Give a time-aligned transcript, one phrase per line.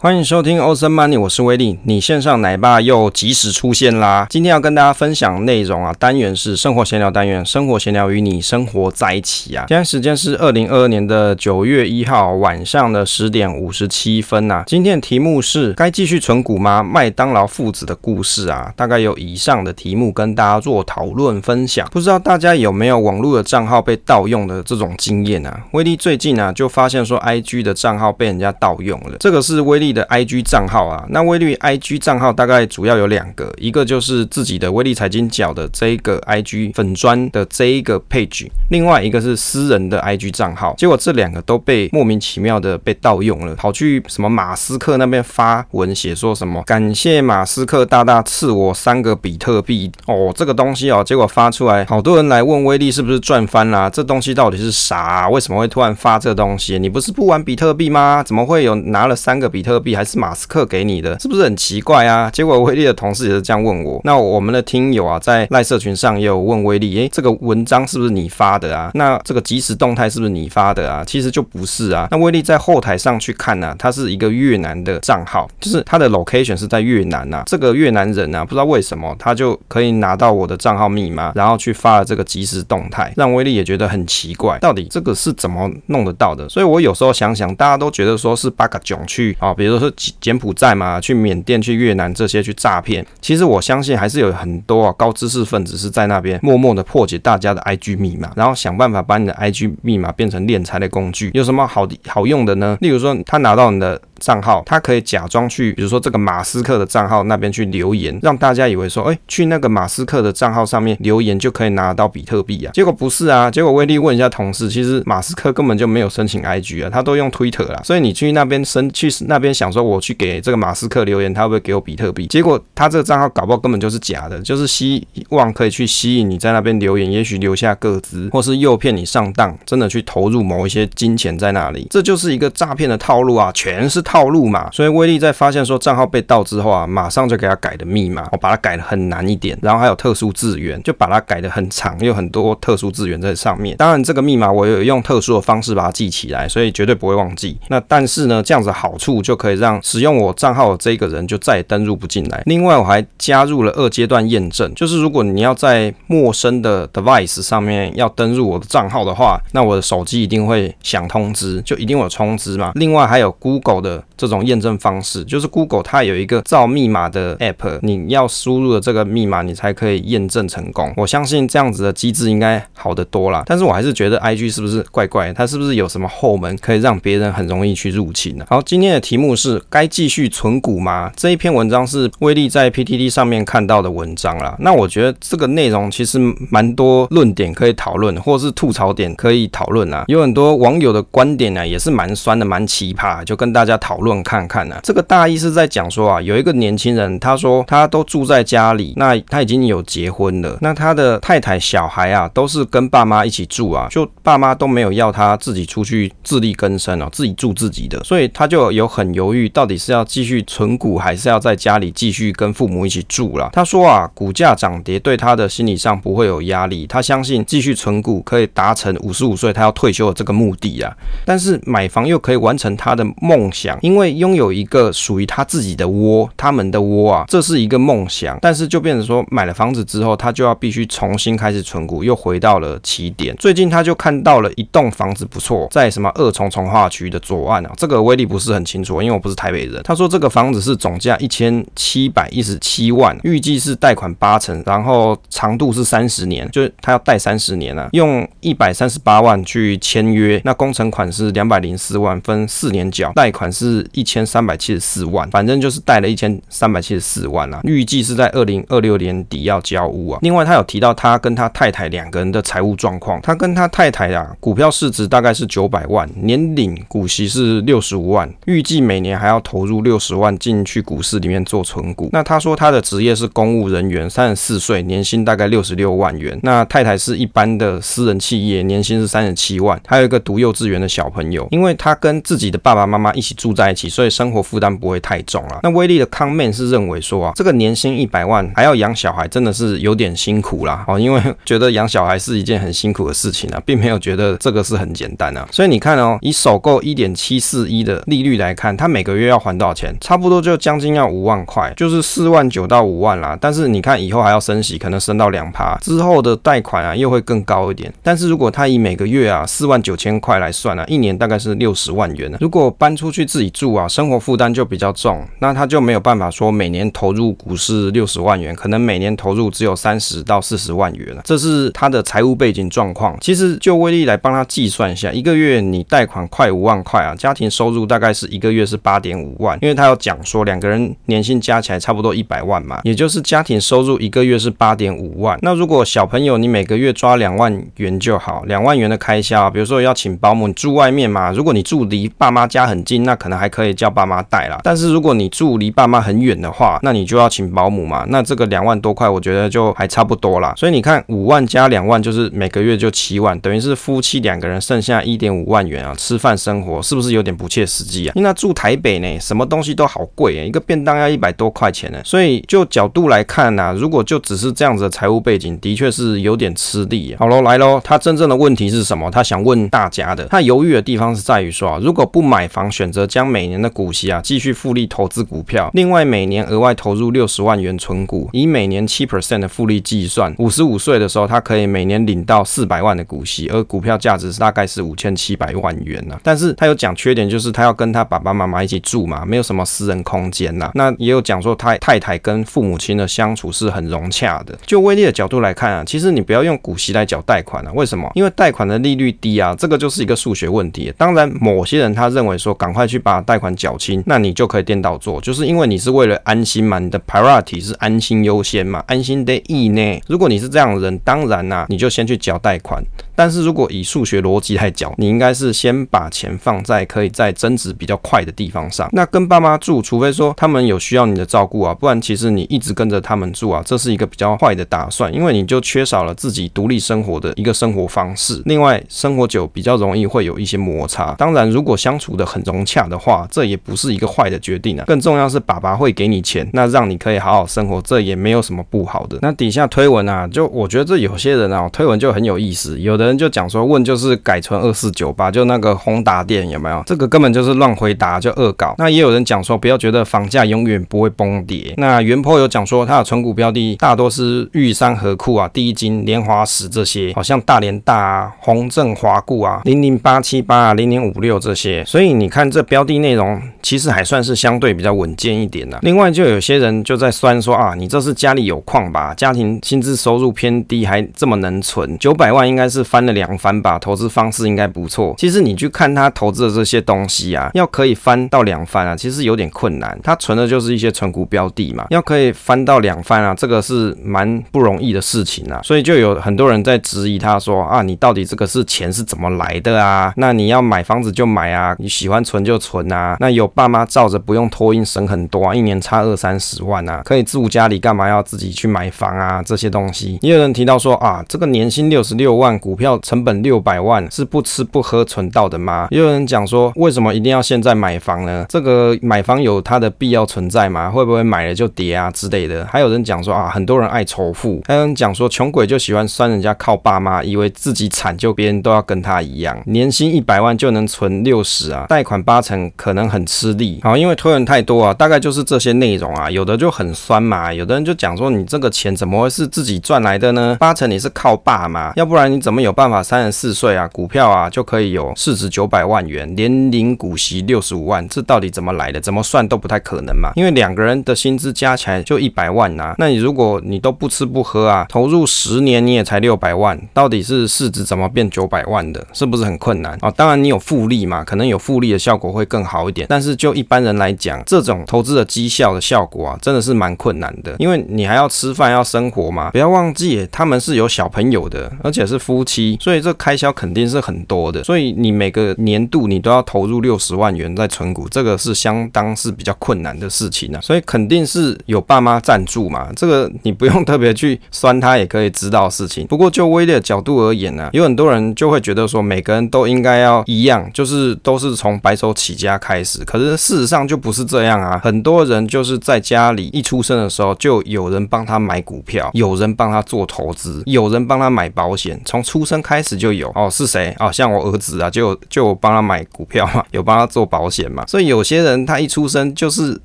[0.00, 4.28] 欢迎收听 Awesome Money，我是威利，你线上奶爸又及时出现啦！
[4.30, 9.64] 今天要跟大家分享内容啊，单元是生活闲聊单元，生活闲聊与你生活在一起啊。
[9.66, 14.62] 现在时间是二零二二年的九月一号晚上的十点五十七分呐。
[14.68, 16.80] 今天的题目是该继续存股吗？
[16.80, 21.84] 麦当劳父子的故事啊，大概有以上的题目跟大家做讨论分享。
[21.90, 25.60] 不知道大家有没有网络的账号被盗用的这种经验啊？
[25.72, 40.74] 威利最近啊就发现说，IG 的账号被人家盗用了，这个是威利的 IG 账号啊，那威力 IG 账号大概主要有两个，一个就是自己的威力财经角的这一个 IG 粉砖的这一个 page，另外一个是私人的 IG 账号。
[40.78, 53.88] 结果这两个都被莫名其妙的被盗用了，跑去什么马斯克那边发文写说什么感谢马斯克大大赐我三个比特币哦，这个东西哦，结果发出来，好多人来问威力是不是赚翻啦？
[53.90, 55.28] 这东西到底是啥啊？
[55.28, 56.78] 为什么会突然发这东西？
[56.78, 58.22] 你不是不玩比特币吗？
[58.24, 59.94] 怎么会有拿了三个比特币？
[59.96, 62.30] 还是马斯克给你的，是不是很奇怪啊？
[62.30, 64.00] 结果威力的同事也是这样问我。
[64.04, 68.90] 那我们的听友啊，在赖社群上也有问威力，诶，这个文章是不是你发的啊？
[68.94, 71.02] 那这个即时动态是不是你发的啊？
[71.06, 72.06] 其实就不是啊。
[72.10, 77.42] 那威力在后台上去看呢、啊，他是一个越南的账号，就是他的 location 是在越南呐、啊。
[77.46, 86.48] 这个越南人啊，不知道为什么他就可以拿到我的账号密码，然后去发了这个即时动态，让威力也觉得很奇怪，到底这个是怎么弄得到的？
[86.48, 89.78] 所以我有时候想想，大家都觉得说是八嘎囧去啊，比比如。
[89.78, 89.88] 说
[90.20, 101.30] 柬埔寨嘛，去缅甸、去越南这些去诈骗，其实我相信还是有很多啊高知识分子是在那边默默的破解大家的 IG 密码，然后想办法把你的 IG 密码变成敛财的工具。
[101.32, 102.76] 有什么好好用的呢？
[102.80, 104.02] 例如说，他拿到你的。
[104.18, 112.72] 账号，他可以假装去，比如说这个马斯克的账号那边去留言，让大家以为说，哎，去那个马斯克的账号上面留言就可以拿到比特币啊。
[112.72, 117.80] 结果不是啊，结果威力问一下同事，其实马斯克根本就没有申请 IG 啊，他都用 Twitter 啦。
[117.84, 122.26] 所以你去那边申，去那边想说我去给这个马斯克留言，他会不会给我比特币？
[122.26, 134.02] 结果他这个账号搞不好根本就是假的，就是希望可以去吸引你在那边留言，也许留下个资，或是诱骗你上当，真的去投入某一些金钱在那里，这就是一个诈骗的套路啊，全是。
[134.08, 143.76] 套路嘛，所以威力在发现说账号被盗之后啊，马上就给他改的密码，我把它改的很难一点，然后还有特殊字源，就把它改的很长，有很多特殊字源在上面。
[143.76, 147.58] 当然，这个密码我有用特殊的方式把它记起来，所以绝对不会忘记。
[147.68, 152.42] 那但是呢，这样子好处就可以让使用我账号的这个人就再也登入不进来。
[152.46, 162.72] 另外，我还加入了二阶段验证，就是如果你要在陌生的 device 上面要登入我的账号的话，那我的手机一定会响通知，就一定有通知嘛。
[162.74, 163.97] 另外还有 Google 的。
[164.16, 170.92] 这种验证方式就是 Google 它有一个造密码的 App，你要输入的这个密码，你才可以验证成功。
[170.96, 173.42] 我相信这样子的机制应该好得多啦。
[173.46, 175.32] 但是我还是觉得 IG 是不是怪怪？
[175.32, 178.44] 它是不是有什么后门可以让别人很容易去入侵呢？
[178.48, 181.10] 好，今天的题目是该继续存股吗？
[181.16, 184.56] 这一篇文章是威力在 PTT 上面看到的文章啦。
[184.60, 186.18] 那我觉得这个内容其实
[186.50, 190.04] 蛮多论点可以讨论，或是吐槽点可以讨论啊。
[190.08, 193.98] 有很多网友的观点呢，也是蛮酸的，蛮奇葩，就跟大家讨讨。
[193.98, 213.50] 论看看呢、啊，这个大意是在讲说啊，有一个年轻人，他说他都住在家里，那他已经有结婚了，那他的太太、小孩啊，都是跟爸妈一起住啊，就爸妈都没有要他自己出去自力更生哦，自己住自己的，所以他就有很犹豫，到底是要继续存股，还是要在家里继续跟父母一起住了。
[213.52, 220.94] 他说啊，股价涨跌对他的心理上不会有压力，他相信继续存股可以达成五十五岁他要退休的这个目的啊，
[221.24, 224.08] 但是买房又可以完成他的梦想，因为。
[224.18, 228.36] 拥有一个属于他自己的窝，他们的窝啊，这是一个梦想。
[228.42, 233.36] 但是就变成说，买了房子之后，他就要必须重新开始存股，又回到了起点。
[233.36, 239.80] 最近他就看到了一栋房子不错，在什么二重重划区的左岸啊，这个威力不是很清楚，因为我不是台北人。
[239.84, 253.67] 他说这个房子是总价一千七百一十七万，预计是贷款八成，然后长度是三十年，就是他要贷三十年啊，用一百三十八万去签约，那工程款是两百零四万，分四年缴，贷款是。
[253.68, 260.18] 是一千三百七十四万，反正就是贷了一千三百七十四万啊，预计是在二零二六年底要交屋啊。
[260.22, 272.08] 另外，他有提到他跟他太太两个人的财务状况，他跟他太太啊，股票市值大概是九百万，年领股息是六十五万，预计每年还要投入六十万进去股市里面做存股。
[272.12, 276.38] 那他说他的职业是公务人员，三十四岁，年薪大概六十六万元。
[276.42, 281.46] 那太太是一般的私人企业，年薪是三十七万，还有一个读幼稚园的小朋友。
[281.50, 285.58] 因为他跟自己的爸爸妈妈一起住在一起，所以生活负担不会太重啊。
[285.64, 290.84] 那威力的 comment 是认为说啊，这个年薪一百万还要养小孩，真的是有点辛苦啦。
[290.86, 295.44] 哦，因为觉得养小孩是一件很辛苦的事情啊，并没有觉得这个是很简单啊。
[295.50, 299.92] 所以你看哦，以首购一点七四一的利率来看，他每个月要还多少钱？
[300.00, 303.36] 差不多就将近要五万块，就是四万九到五万啦。
[303.40, 307.92] 但是你看以后还要升息，可能升到两趴之后的贷款啊又会更高一点。
[308.02, 312.38] 但是如果他以每个月啊四万九千块来算啊，一年大概是六十万元呢。
[312.40, 321.22] 如果搬出去自己住啊，生活负担就比较重，那他就没有办法说每年投入股市六十万元，可能每年投入只有三十到四十万元了。
[321.24, 323.16] 这是他的财务背景状况。
[323.20, 335.38] 其实就威力来帮他计算一下，一个月你贷款快五万块啊，家庭收入大概是一个月是八点五万，因为他有讲说两个人年薪加起来差不多一百万嘛，也就是家庭收入一个月是八点五万。
[335.42, 344.60] 那如果小朋友你每个月抓两万元就好，两万元的开销，比如说要请保姆，你住外面嘛，如果你住离爸妈家很近，那可还可以叫爸妈带啦。
[344.62, 350.52] 但是如果你住离爸妈很远的话，那你就要请保姆嘛，那这个两万多块，我觉得就还差不多啦。
[350.56, 358.12] 所以你看五万加两万就是每个月就七万，等于是夫妻两个人剩下一点五万元啊，吃饭生活是不是有点不切实际啊？
[358.16, 361.98] 那住台北呢，什么东西都好贵诶，一个便当要一百多块钱呢。
[362.04, 367.14] 所以就角度来看呢，如果就只是这样子的财务背景，的确是有点吃力。
[367.18, 369.10] 好喽，来喽，他真正的问题是什么？
[369.10, 386.20] 他想问大家的，他犹豫的地方是在于说啊，如果不买房，选择将每年的股息啊继续复利投资股票，另外每年额外投入六十万元存股，以每年七 percent 的复利计算，五十五岁的时候，他可以每年领到四百万的股息，而股票价值大概是五千七百万元呢、啊。
[386.22, 390.70] 但是他有讲缺点，就是他要跟他爸爸妈妈一起住嘛，没有什么私人空间呐、啊。
[390.74, 394.56] 那也有讲说他太太跟父母亲的相处是很融洽的。
[394.64, 398.08] 就威力的角度来看啊，其实你不要用股息来缴贷款啊，为什么？
[398.14, 400.94] 因为贷款的利率低啊，这个就是一个数学问题。
[400.96, 409.98] 当然，某些人他认为说赶快去把贷款缴清，那你就可以颠倒做，就是因为你是为了安心嘛，你的 priority 是安心优先嘛，安心的意呢。
[410.06, 412.84] 如果你是这样的人，当然啦、你就先去缴贷款。
[413.18, 418.88] 但是如果以数学逻辑来讲，你应该是先把钱放在可以在增值比较快的地方上。
[418.92, 428.40] 那跟爸妈住，除非说他们有需要你的照顾啊，不然其实你一直跟着他们住啊，这是一个比较坏的打算，因为你就缺少了自己独立生活的一个生活方式。
[428.44, 431.12] 另外，生活久比较容易会有一些摩擦。
[431.14, 434.84] 当然，如果相处得很融洽的话，这也不是一个坏的决定啊。
[434.86, 439.18] 更重要是爸爸会给你钱，那让你可以好好生活，这也没有什么不好的。
[439.22, 446.82] 那底下推文啊，就我觉得这有些人啊，推文就很有意思，有的人就讲说，问就是改存二四九八，就那个宏达电有没有？
[446.86, 448.74] 这个根本就是乱回答，就恶搞。
[448.78, 451.74] 那也有人讲说，不要觉得房价永远不会崩跌。
[451.76, 461.84] 那原坡有讲说，他的存股标的大多是玉山河库啊、第一金、莲花石这些，好像大连大啊、宏正华固啊、零零八七八啊、零零五六这些。
[461.84, 465.78] 所以你看这标的内容，其实还算是相对比较稳健一点的。
[465.82, 469.14] 另外，就有些人就在酸说啊，你这是家里有矿吧？
[469.14, 473.38] 家庭薪资收入偏低，还这么能存，九百万应该是翻翻了两。
[473.38, 475.14] 番吧，投资方式应该不错。
[475.16, 479.96] 其实你去看他投资的这些东西啊，要可以翻到两番啊，其实有点困难。
[480.02, 485.60] 他存的就是一些存股标的嘛，要可以翻到两番啊，这个是蛮不容易的事情啊。
[485.62, 490.12] 所以就有很多人在质疑他说啊，你到底这个是钱是怎么来的啊？
[490.16, 493.16] 那你要买房子就买啊，你喜欢存就存啊。
[493.20, 499.40] 那有爸妈照着不用托运省很多啊，一年差二三十万啊，可以住家里干嘛要自己去买房啊？
[499.44, 503.38] 这些东西也有人提到说啊，这个年薪六十六万，股票要成本。
[503.38, 505.86] 六百万是不吃不喝存到的吗？
[505.90, 508.44] 也有人讲说，为什么一定要现在买房呢？
[508.48, 510.90] 这个买房有它的必要存在吗？
[510.90, 512.66] 会不会买了就跌啊之类的？
[512.66, 519.56] 还有人讲说啊，很多人爱仇富，还有人讲说穷鬼就喜欢酸人家靠爸妈，以为自己惨就别人都要跟他一样。
[519.66, 523.78] 年薪一百万就能存六十啊，贷款八成可能很吃力。
[523.84, 526.28] 好，因为推文太多啊，大概就是这些内容啊。
[526.30, 530.56] 有的就很酸嘛，有的人就讲说，你这个钱怎么会是自己赚来的呢？
[530.58, 533.18] 八成你是靠爸嘛，要不然你怎么有有办法三？
[533.18, 539.00] 三十四岁啊，股票啊就可以有市值九百万元，年领股息六十五万，这到底怎么来的？
[539.00, 540.30] 怎么算都不太可能嘛。
[540.36, 549.04] 因为两个人的薪资加起来就一百万呐，那你如果你都不吃不喝啊，投入十年你也才六百万，到底是市值怎么变九百万的？
[549.12, 550.08] 是不是很困难啊？
[550.12, 553.08] 当然你有复利嘛，可能有复利的效果会更好一点。
[553.10, 559.50] 但是就一般人来讲，这种投资的绩效的效果啊，真的是蛮困难的，因为你还要吃饭要生活嘛。
[559.50, 562.57] 不要忘记他们是有小朋友的，而且是夫妻。
[562.80, 564.64] 所以这开销肯定是很多的。
[564.64, 570.60] 所以你每个年度你都要投入六十万元在存股，这个是相当是比较困难的事情啊。
[570.60, 576.06] 所以肯定是有爸妈赞助嘛， 这个你不用特别去 酸他，也可以知道事情。
[576.06, 583.04] 不过就威力的角度而言呢、啊，有很多人就会觉得说，每个人都应该要一样，就是都是从白手起家开始。
[583.04, 593.48] 可是事实上就不是这样啊，很多人就是在家里一出生的时候就有人帮他买股票，有人帮他做投资，有人帮他买保险，从出生开始就有哦。
[593.50, 594.10] 是谁哦？
[594.12, 597.84] 像我儿子啊，就就帮他买股票嘛， 有帮他做保险嘛。
[597.86, 599.78] 所以有些人他一出生就是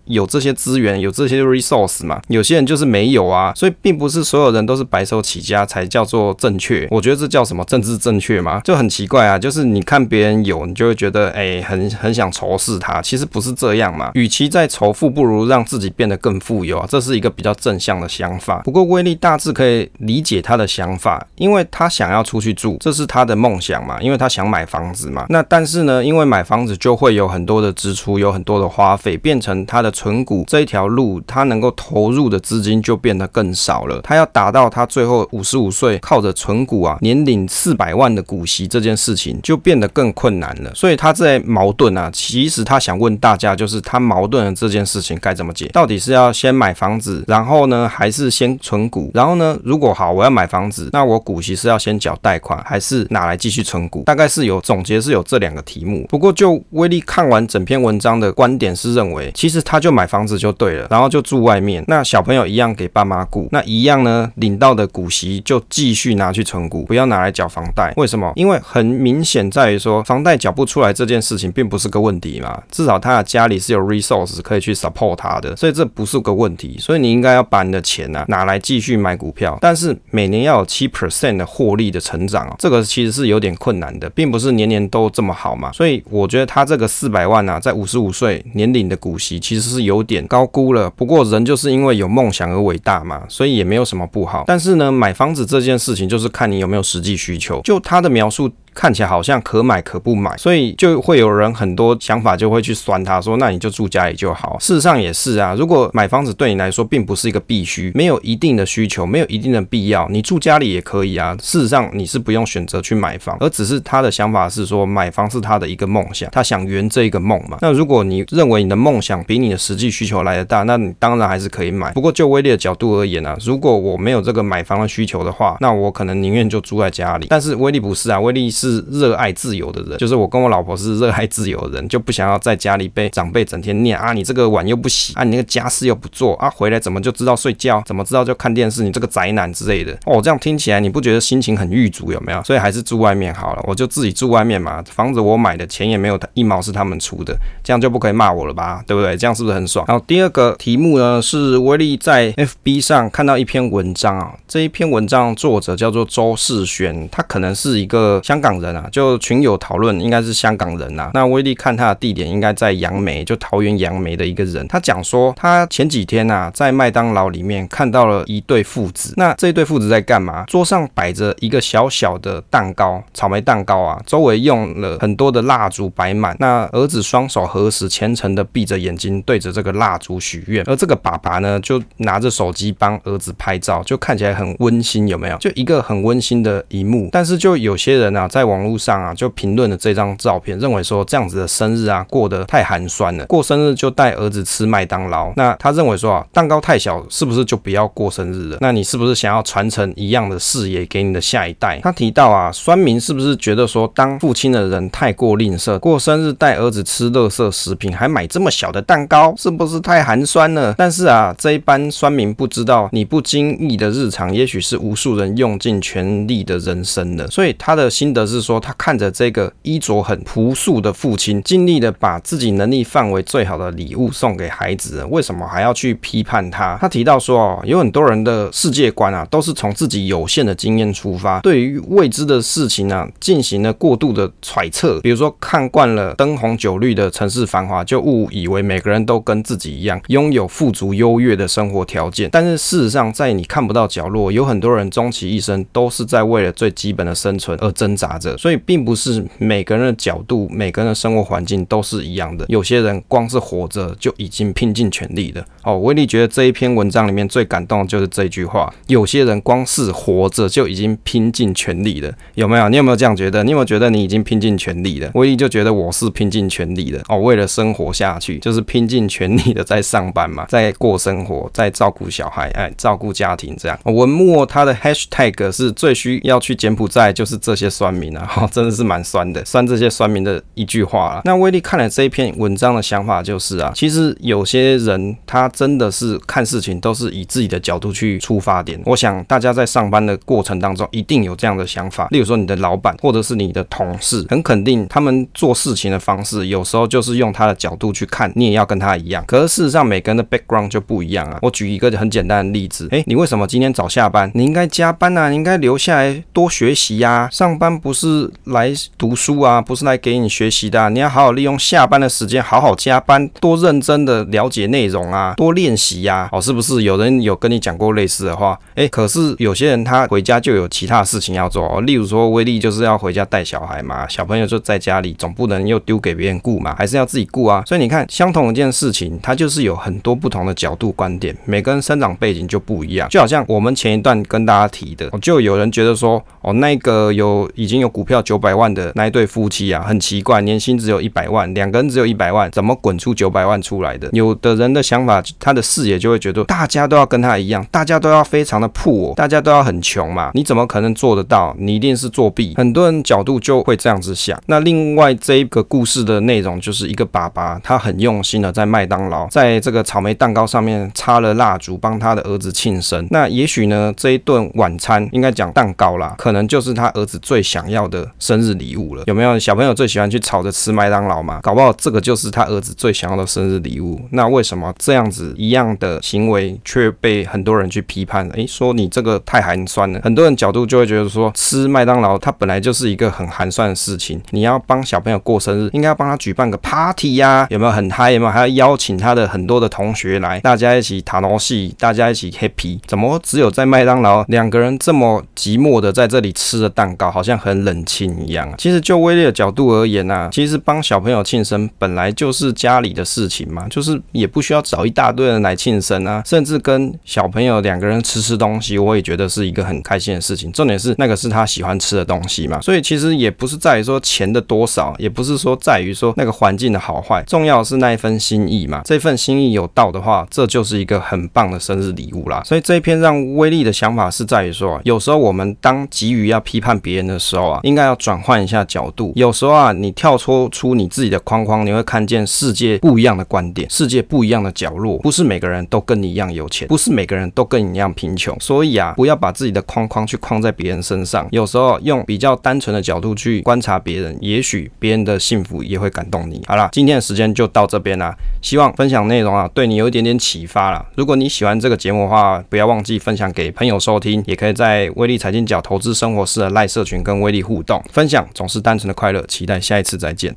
[0.05, 2.21] 有这些资源，有这些 resource 嘛。
[2.27, 3.51] 有些人就是没有啊。
[3.55, 6.87] 所以并不是所有人都是白手起家才叫做正确。
[6.91, 8.61] 我觉得这叫什么政治正确吗？
[8.63, 9.39] 就很奇怪啊。
[9.39, 13.01] 就是你看别人有，你就会觉得哎，很很想仇视他。
[13.01, 14.11] 其实不是这样嘛。
[14.13, 16.85] 与其在仇富，不如让自己变得更富有啊。
[16.87, 18.59] 这是一个比较正向的想法。
[18.59, 23.99] 不过威力大致可以理解他的想法，因为他想要出去住，这是他的梦想嘛。
[24.01, 25.25] 因为他想买房子嘛。
[25.29, 33.99] 那但是呢，因为买房子就会有很多的支出，有很多的花费，变成他的存股这一条路，他能够投入的资金就变得更少了。
[34.01, 40.71] 他要达到他最后五十五岁靠着存股啊，年领四百万的股息这件事情，就变得更困难了。
[40.73, 42.09] 所以他在矛盾啊。
[42.13, 45.67] 其实他想问大家，就是他矛盾的这件事情该怎么解？
[45.67, 49.11] 到底是要先买房子，然后呢，还是先存股？
[49.13, 54.03] 然后呢，如果好，我要买房子，那我股息是要先缴贷款，还是拿来继续存股？
[54.03, 56.05] 大概是有总结是有这两个题目。
[56.09, 67.93] 不过就威力看完整篇文章的观点是认为，其实他就买房子就对了，然后就住外面，那小朋友一样给爸妈顾，那一样呢，领到的股息就继续拿去存股，不要拿来缴房贷。
[67.95, 68.31] 为什么？
[68.35, 76.77] 因为很明显在于说，房贷缴不出来这件事情并不是个问题嘛，至少他的家里是有 resource 可以去 support 他的，所以这不是个问题。
[76.79, 85.71] 所以你应该要把你的钱、啊、拿来继续买股票，但是每年要有七 percent 的获利的成长涨，这个其实是有点困难的，并不是年年都这么好嘛。
[85.71, 90.89] 所以我觉得他这个四百万啊，在五十五岁年龄的股息其实是有点高估了。
[90.89, 94.45] 不过人就是因为有梦想而伟大嘛，所以也没有什么不好。
[94.47, 97.61] 但是呢，买房子这件事情就是看你有没有实际需求。
[97.61, 98.49] 就他的描述。
[98.73, 104.57] 看起来好像可买可不买，所以就会有人很多想法就会去酸他说，那你就住家里就好。
[104.59, 111.35] 事实上也是啊，如果买房子对你来说并不是一个必须，没有一定的需求，没有一定的必要，你住家里也可以啊。
[111.41, 117.57] 事实上你是不用选择去买房，而只是他的想法是说买房是他的一个梦想，他想圆这一个梦嘛。
[117.61, 121.91] 那如果你认为你的梦想比你的实际需求来得大，那你当然还是可以买。
[121.93, 127.27] 不过就威力的角度而言啊，如果我没有这个买房的需求的话，那我可能宁愿就住在家里。
[127.29, 137.81] 但是威力不是啊，威力是是热爱自由的人，就是我跟我老婆是热爱自由的人，就不想要在家里被长辈整天念啊，你这个碗又不洗啊，你那个家事又不做啊，回来怎么就知道睡觉？
[137.85, 138.83] 怎么知道就看电视？
[138.83, 142.41] 你这个宅男之类的哦，这样听起来你不觉得心情很郁卒有没有？
[142.43, 148.83] 所以还是住外面好了，我就自己住外面嘛，房子我买的钱也没有一毛是他们出的，这样就不可以骂我了吧？
[148.87, 149.17] 对不对？
[149.17, 149.85] 这样是不是很爽？
[149.87, 161.11] 然后第二个题目呢，是威力在 FB 上看到一篇文章啊，这一篇文章作者叫做周世轩，他可能是一个香港人啊，就群友讨论应该是香港人、啊。
[161.13, 164.67] 那威力看他的地点应该在杨梅，就桃园杨梅的一个人。
[164.67, 169.13] 他讲说，他前几天、啊，在麦当劳里面看到了一对父子。
[169.17, 170.43] 那这一对父子在干嘛？
[170.45, 176.35] 桌上摆着一个小小的蛋糕，草莓蛋糕啊，周围用了很多的蜡烛摆满。
[176.39, 180.63] 那儿子双手合十，虔诚的闭着眼睛，对着这个蜡烛许愿。
[180.67, 185.37] 而这个爸爸呢，就拿着手机帮儿子拍照，就看起来很温馨，有没有？
[185.37, 187.09] 就一个很温馨的一幕。
[187.11, 193.25] 但是就有些人啊，在在网络上啊，就评论了这张照片，认为说这样子的生日啊过得太寒酸了。
[193.27, 195.31] 过生日就带儿子吃麦当劳。
[195.37, 198.57] 那他认为说啊，蛋糕太小，是不是就不要过生日了？
[198.59, 201.79] 那你是不是想要传承一样的事业给你的下一代？
[201.81, 210.75] 他提到啊，酸民是不是觉得说当父亲的人太过吝啬，过生日带儿子吃垃圾食品，还买这么小的蛋糕，是不是太寒酸了？
[210.77, 217.25] 但是啊，这一般酸民不知道，你不经意的日常，也许是无数人用尽全力的人生的。
[217.29, 219.43] 所以他的心得是是说，他看着这个。
[219.61, 226.77] 衣着很朴素的父亲，尽力的把自己能力范围最好的礼物送给孩子，为什么还要去批判他？
[226.81, 234.99] 他提到说，哦，有很多人的世界观啊，都是从自己有限的经验出发，对于未知的事情啊，进行了过度的揣测。
[235.01, 242.29] 比如说，看惯了灯红酒绿的城市繁华，就误以为每个人都跟自己一样，拥有富足优越的生活条件。
[242.31, 248.37] 但是事实上，在你看不到角落，有很多人终其一生都是在为了最基本的生存而挣扎着。
[248.37, 252.45] 所以并不是每个人的角度、每个人的生活环境都是一样的。
[252.47, 255.45] 有些人光是活着就已经拼尽全力了。
[255.63, 262.11] 哦，威力觉得这一篇文章里面最感动的就是这句话：有些人光是活着就已经拼尽全力了。
[262.35, 262.69] 有没有？
[262.69, 263.43] 你有没有这样觉得？
[263.43, 265.11] 你有没有觉得你已经拼尽全力了？
[265.15, 273.79] 威力就觉得我是拼尽全力的哦，为了生活下去，就是拼尽全力的在上班嘛，在过生活，在照顾小孩，哎，照顾家庭这样。
[273.85, 281.21] 文末他的 hashtag 是最需要去柬埔寨，就是这些酸民啊， 哈，真的是蛮酸的，酸这些酸民的一句话啊。
[281.25, 288.79] 那威力看了这一篇文章的想法就是啊，其实有些人他真的是看事情都是以自己的角度去出发点。
[288.85, 299.23] 我想大家在上班的过程当中一定有这样的想法，例如说你的老板或者是你的同事，很肯定他们做事情的方式有时候就是用他的角度去看，你也要跟他一样。
[299.27, 301.39] 可是事实上每个人的 background 就不一样啊。
[301.41, 304.31] 我举一个很简单的例子，诶，你为什么今天早下班？
[304.33, 307.29] 你应该加班啊，你应该留下来多学习呀。
[307.31, 316.27] 上班不是是来读书啊，不是来给你学习的，你要好好利用下班的时间，好好加班，多认真的了解内容啊，多练习呀。
[316.33, 318.59] 哦，是不是有人有跟你讲过类似的话？
[318.75, 327.63] 诶，可是有些人他回家就有其他事情要做哦，例如说威力就是要回家带小孩嘛，小朋友就在家里，总不能又丢给别人顾嘛，还是要自己顾啊。
[327.65, 333.07] 所以你看，相同一件事情，它就是有很多不同的角度观点，每个人生长背景就不一样。
[333.09, 344.09] 就好像我们前一段跟大家提的，就有人觉得说，哦，那个有已经有股票九百万的那一对夫妻啊，很奇怪，年薪只有一百万，两个人只有一百万，怎么滚出九百万出来的？
[344.13, 351.55] 有的人的想法，他的视野就会觉得，大家都要跟他一样，大家都要非常的破，大家都要很穷嘛，你怎么可能做得到？
[351.59, 352.53] 你一定是作弊。
[352.55, 354.39] 很多人角度就会这样子想。
[354.47, 363.07] 那另外这一个故事的内容，就是一个爸爸，他很用心的在麦当劳，在这个草莓蛋糕上面插了蜡烛，帮他的儿子庆生。
[363.09, 369.03] 那也许呢，这一顿晚餐应该讲蛋糕啦，可能就是他儿子最想要要的生日礼物了。
[369.07, 371.41] 有没有小朋友最喜欢去吵着吃麦当劳嘛？
[371.41, 373.99] 搞不好这个就是他儿子最想要的生日礼物。
[374.11, 378.29] 那为什么这样子一样的行为却被很多人去批判？
[378.29, 379.99] 诶，说你这个太寒酸了。
[380.03, 384.21] 很多人角度就会觉得说，吃麦当劳它本来就是一个很寒酸的事情。
[384.29, 388.11] 你要帮小朋友过生日，应该要帮他举办个 party 呀、有没有很嗨？
[388.11, 392.79] 有没有还要邀请他的很多的同学来，大家一起打游戏，大家一起 happy？
[392.85, 398.53] 怎么只有在麦当劳两个人这么寂寞的在这里吃着蛋糕，好像很冷清一样？
[398.57, 410.51] 其实就威力的角度而言啊，其实帮小朋友庆生本来就是家里的事情嘛，就是也不需要找一大堆人来庆生啊，甚至跟小朋友两个人吃吃东西，我也觉得是一个很开心的事情。
[410.51, 418.81] 重点是那个是他喜欢吃的东西嘛，所以其实也不是在于说钱的多少，也不是说在于说那个环境的好坏，重要是那一份心意嘛。
[418.85, 422.41] 这份心意有到的话，这就是一个很棒的生日礼物啦。
[422.45, 429.13] 所以这一篇让威力的想法是在于说，有时候我们当急于要批判别人的时候应该要转换一下角度。
[429.15, 434.97] 有时候啊，你跳脱出你自己的框框，你会看见世界不一样的观点，世界不一样的角落。
[434.99, 438.35] 不是每个人都跟你一样有钱，不是每个人都跟你一样贫穷。
[438.39, 441.27] 所以啊，不要把自己的框框去框在别人身上。
[441.31, 446.41] 有时候用比较单纯的角度去观察别人，也许别人的幸福也会感动你。
[446.47, 448.15] 好了，今天的时间就到这边啦。
[448.41, 450.85] 希望分享内容啊，对你有一点点启发啦。
[450.95, 459.21] 如果你喜欢这个节目的话，不要忘记分享给朋友收听，也可以在威力财经角投资生活室的赖社群跟威力互动分享，总是单纯的快乐。
[459.27, 460.31] 期待下一次再见。